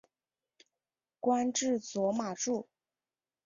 [1.19, 2.67] 官至左马助。